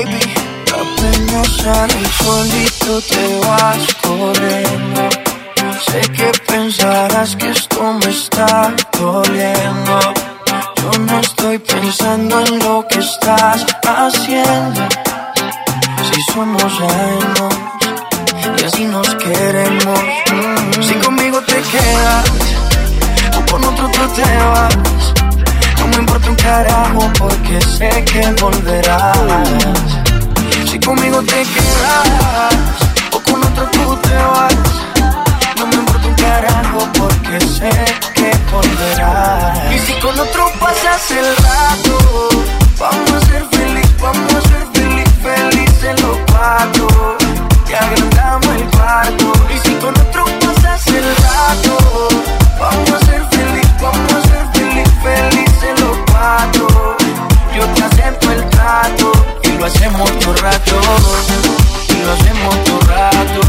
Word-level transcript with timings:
Baby. 0.00 0.20
Apenas 0.72 1.48
sale 1.56 1.98
el 1.98 2.10
solito 2.24 3.00
te 3.02 3.40
vas 3.46 3.94
corriendo. 4.02 5.02
Sé 5.86 6.00
que 6.12 6.32
pensarás 6.46 7.36
que 7.36 7.50
esto 7.50 7.92
me 7.92 8.10
está 8.10 8.74
doliendo. 8.98 10.00
Yo 10.76 10.90
no 11.00 11.20
estoy 11.20 11.58
pensando 11.58 12.40
en 12.40 12.58
lo 12.60 12.86
que 12.88 12.98
estás 12.98 13.66
haciendo. 13.84 14.80
Si 16.08 16.22
somos 16.32 16.72
años 16.80 17.54
y 18.58 18.64
así 18.64 18.84
nos 18.84 19.14
queremos. 19.16 20.00
Si 20.80 20.94
conmigo 20.94 21.40
te 21.42 21.60
quedas 21.72 22.24
o 23.36 23.50
con 23.50 23.64
otro 23.64 23.86
tú 23.90 24.08
te 24.14 24.22
vas. 24.22 25.14
No 25.78 25.86
me 25.88 25.96
importa 25.96 26.30
un 26.30 26.36
carajo 26.36 27.12
porque 27.18 27.60
sé 27.60 28.04
que 28.04 28.22
volverás. 28.40 29.29
Conmigo 30.90 31.22
te 31.22 31.44
quedas 31.44 32.54
o 33.12 33.20
con 33.20 33.40
otro 33.44 33.64
tú 33.70 33.96
te 33.98 34.16
vas. 34.16 34.56
No 35.56 35.66
me 35.68 35.76
importa 35.76 36.08
un 36.08 36.14
carajo 36.14 36.88
porque 36.98 37.40
sé 37.46 37.70
que 38.12 38.32
volverás. 38.50 39.72
Y 39.72 39.78
si 39.78 39.92
con 40.00 40.18
otro 40.18 40.50
pasas 40.58 41.10
el 41.12 41.36
rato, 41.36 42.28
vamos 42.76 43.12
a 43.12 43.20
ser 43.26 43.44
feliz, 43.52 43.88
vamos 44.00 44.34
a 44.34 44.40
ser 44.48 44.66
feliz, 44.74 45.08
felices 45.22 46.02
los 46.02 46.16
cuatro. 46.26 46.88
Te 47.68 47.76
agrandamos 47.76 48.48
el 48.56 48.64
cuarto. 48.70 49.32
Y 49.54 49.58
si 49.68 49.74
con 49.74 49.90
otro 49.96 50.24
pasas 50.40 50.86
el 50.88 51.04
rato, 51.04 52.08
vamos 52.58 52.90
a 52.90 52.98
ser 53.06 53.24
feliz, 53.30 53.68
vamos 53.80 54.12
a 54.12 54.22
ser 54.28 54.44
feliz, 54.54 54.88
felices 55.04 55.80
los 55.82 55.96
cuatro. 56.10 56.96
Yo 57.54 57.64
te 57.76 57.84
acepto 57.84 58.32
el 58.32 58.50
trato 58.50 59.12
y 59.44 59.48
lo 59.58 59.66
hacemos 59.66 60.18
todo 60.18 60.39
Y 61.88 62.02
lo 62.04 62.12
hacemos 62.12 62.64
todo 62.64 62.80
rato. 62.80 63.40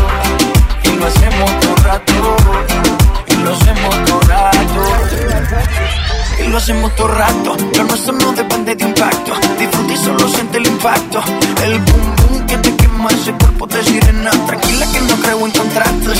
Y 0.83 0.95
lo 0.95 1.05
hacemos 1.07 1.59
todo 1.59 1.75
rato. 1.83 2.35
Y 3.27 3.35
lo 3.35 3.51
hacemos 3.53 4.05
todo 4.05 4.19
rato. 4.21 4.83
Y 6.39 6.47
lo 6.47 6.57
hacemos 6.57 6.95
todo 6.95 7.07
rato. 7.07 7.57
Lo 7.77 7.83
nuestro 7.83 8.13
no 8.13 8.31
depende 8.33 8.75
de 8.75 8.85
impacto. 8.85 9.33
Disfruta 9.59 9.93
y 9.93 9.97
solo 9.97 10.27
siente 10.27 10.57
el 10.57 10.67
impacto. 10.67 11.21
El 11.63 11.79
boom 11.79 12.15
boom 12.15 12.47
que 12.47 12.57
te 12.57 12.75
quema 12.75 13.09
ese 13.09 13.31
cuerpo 13.33 13.67
de 13.67 13.83
sirena. 13.83 14.31
Tranquila 14.47 14.85
que 14.91 15.01
no 15.01 15.15
creo 15.21 15.45
en 15.45 15.51
contratos. 15.51 16.17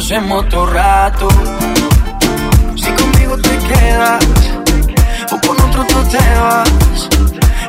Hacemos 0.00 0.48
todo 0.48 0.64
rato. 0.64 1.28
Si 2.74 2.90
conmigo 2.90 3.36
te 3.36 3.58
quedas 3.58 4.24
o 5.30 5.38
con 5.46 5.60
otro 5.60 5.84
tú 5.84 6.02
te 6.08 6.18
vas. 6.40 7.08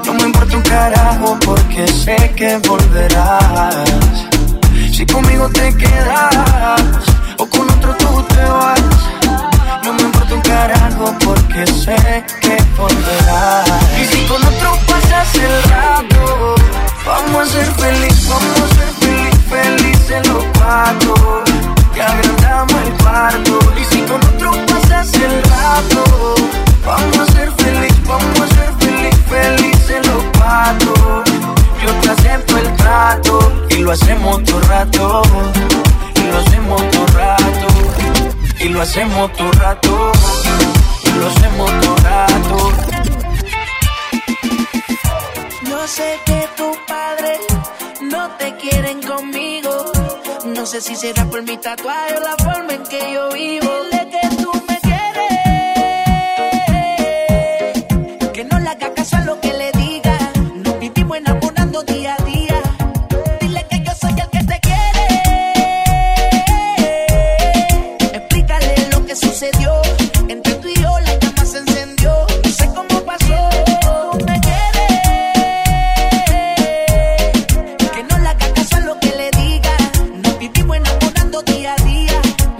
No 0.05 0.13
me 0.13 0.23
importa 0.23 0.55
un 0.55 0.61
carajo 0.61 1.37
porque 1.45 1.85
sé 1.89 2.33
que 2.37 2.57
volverás. 2.69 3.75
Si 4.93 5.05
conmigo 5.05 5.49
te 5.49 5.75
quedas 5.75 6.81
o 7.37 7.45
con 7.47 7.69
otro 7.69 7.93
tú 7.97 8.23
te 8.23 8.43
vas. 8.45 8.79
No 9.83 9.93
me 9.93 10.01
importa 10.03 10.33
un 10.33 10.41
carajo 10.41 11.13
porque 11.25 11.67
sé 11.67 12.23
que 12.39 12.57
volverás. 12.77 13.67
Y 14.01 14.05
si 14.05 14.25
con 14.27 14.41
otro 14.41 14.79
pasas 14.87 15.35
el 15.35 15.63
rato, 15.63 16.55
vamos 17.05 17.41
a 17.41 17.51
ser 17.51 17.65
feliz, 17.73 18.29
vamos 18.29 18.61
a 18.61 18.75
ser 18.75 18.91
feliz, 19.01 19.35
felices 19.49 20.27
los 20.29 20.45
cuatro. 20.57 21.41
Te 21.93 22.01
agrandamos 22.01 22.73
el 22.85 22.93
cuarto. 23.03 23.59
Y 23.79 23.85
si 23.85 24.01
con 24.01 24.23
otro 24.23 24.51
pasas 24.65 25.13
el 25.13 25.43
rato, 25.43 26.35
vamos 26.85 27.19
a 27.19 27.25
ser 27.33 27.51
feliz, 27.53 27.93
vamos 28.05 28.41
a 28.41 28.47
ser 28.47 28.73
feliz, 28.79 29.15
felices 29.29 30.07
los 30.07 30.23
cuatro. 30.37 31.23
Yo 31.83 31.93
te 32.01 32.09
acepto 32.09 32.57
el 32.57 32.75
trato 32.75 33.51
y 33.69 33.75
lo 33.77 33.91
hacemos 33.91 34.43
todo 34.43 34.61
rato. 34.61 35.21
Y 36.15 36.21
lo 36.31 36.37
hacemos 36.37 36.91
todo 36.91 37.05
rato. 37.07 37.67
Y 38.59 38.69
lo 38.69 38.81
hacemos 38.81 39.33
todo 39.33 39.51
rato. 39.53 40.11
Y 41.03 41.09
lo 41.19 41.27
hacemos 41.27 41.71
todo 41.81 41.95
rato. 41.97 42.71
Yo 45.67 45.87
sé 45.87 46.19
que 46.25 46.47
tus 46.55 46.77
sé 50.71 50.79
si 50.79 50.95
será 50.95 51.25
por 51.25 51.43
mi 51.43 51.57
tatuaje 51.57 52.15
o 52.15 52.21
la 52.21 52.37
forma 52.37 52.71
en 52.71 52.83
que 52.83 53.11
yo 53.13 53.29
vivo. 53.33 54.00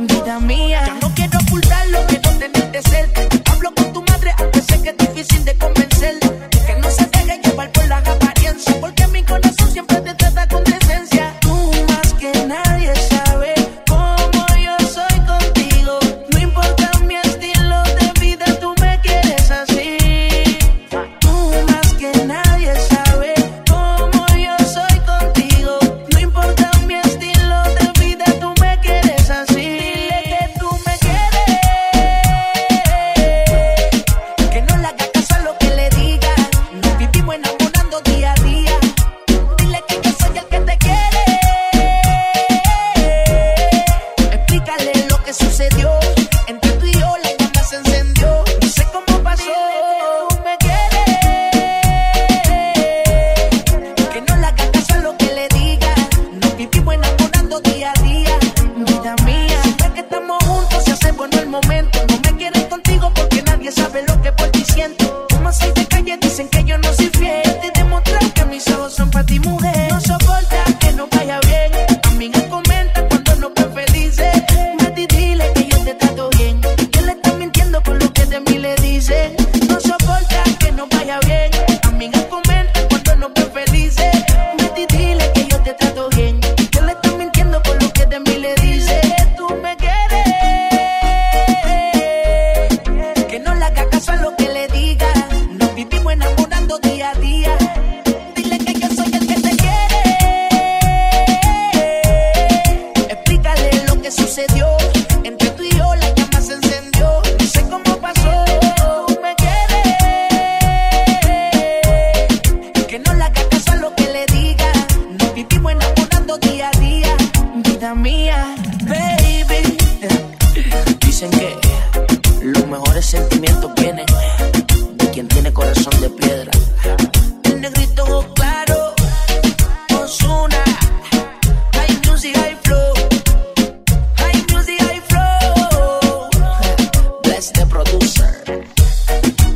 Vida 0.08 0.40
mía. 0.40 0.84
Ya 0.86 0.96
no 0.96 1.14
quiero 1.14 1.38
ocultarlo, 1.40 2.00
quiero 2.08 2.30
tenerte 2.32 2.82
cerca. 2.82 3.41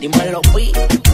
Dímelo, 0.05 0.39
pi. 0.53 1.04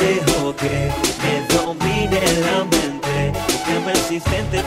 dejo 0.00 0.54
que 0.56 0.90
me 1.22 1.34
domine 1.54 2.20
la 2.40 2.64
mente, 2.64 3.32
que 3.66 3.80
me 3.84 3.92
existente 3.92 4.57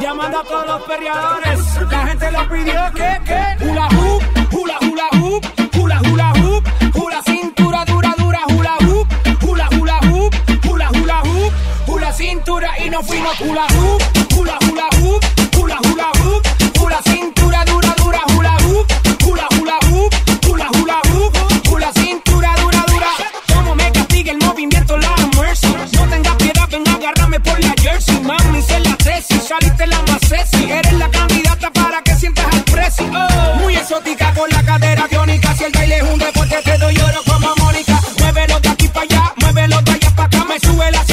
llamando 0.00 0.38
a 0.38 0.44
todos 0.44 0.66
los 0.66 0.82
perreadores. 0.82 1.60
La 1.90 2.06
gente 2.06 2.30
lo 2.30 2.48
pidió 2.48 2.92
que, 2.94 3.20
que, 3.24 3.64
hula 3.64 3.88
hoop, 3.88 4.22
hula 4.52 4.78
hula 4.80 5.08
hoop, 5.20 5.46
hula 5.76 6.00
hula 6.10 6.32
hoop, 6.32 6.64
hula 6.94 7.22
cintura 7.22 7.84
dura 7.84 8.14
dura 8.18 8.40
hula 8.48 8.76
hoop, 8.80 9.08
hula 9.42 9.68
hula 9.78 9.98
hoop, 10.10 10.34
hula 10.68 10.88
hula 10.90 11.20
hoop, 11.22 11.52
hula 11.86 12.12
cintura 12.12 12.78
y 12.78 12.90
no 12.90 13.02
fui 13.02 13.20
no 13.20 13.30
hula 13.40 13.66
hoop. 13.66 14.27
saliste 29.48 29.86
la 29.86 30.02
más 30.02 30.20
sexy. 30.28 30.70
Eres 30.70 30.92
la 30.92 31.10
candidata 31.10 31.70
para 31.70 32.02
que 32.02 32.14
sientas 32.16 32.46
al 32.52 32.64
precio. 32.64 33.06
Muy 33.60 33.74
exótica 33.76 34.32
con 34.34 34.48
la 34.50 34.62
cadera 34.62 35.06
biónica. 35.08 35.54
Si 35.56 35.64
el 35.64 35.72
baile 35.72 35.96
es 35.96 36.02
un 36.02 36.18
deporte, 36.18 36.56
te 36.62 36.78
doy 36.78 36.96
oro 36.98 37.20
como 37.26 37.54
Mónica. 37.56 37.98
Muévelo 38.18 38.60
de 38.60 38.68
aquí 38.68 38.88
para 38.88 39.06
allá, 39.06 39.32
muévelo 39.36 39.80
de 39.82 39.90
allá 39.92 40.10
para 40.16 40.26
acá. 40.26 40.44
Me 40.44 40.60
sube 40.60 40.90
la 40.90 41.04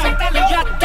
Suéltalo 0.00 0.38
ya. 0.50 0.79